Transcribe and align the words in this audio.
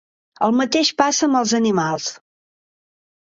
El 0.45 0.53
mateix 0.59 0.89
passa 1.01 1.27
amb 1.27 1.37
els 1.41 1.53
animals. 1.59 2.09